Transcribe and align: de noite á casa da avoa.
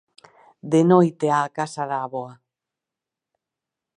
de 0.71 0.81
noite 0.91 1.25
á 1.37 1.41
casa 1.57 1.83
da 1.91 1.99
avoa. 2.07 2.33